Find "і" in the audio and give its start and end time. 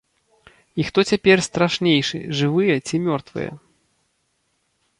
0.83-0.85